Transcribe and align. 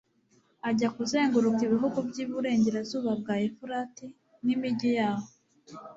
ajya 0.69 0.89
kuzenguruka 0.95 1.59
ibihugu 1.67 1.97
by'iburengerazuba 2.09 3.11
bwa 3.21 3.35
efurati 3.47 4.05
n'imigi 4.45 4.89
yahoo 4.97 5.31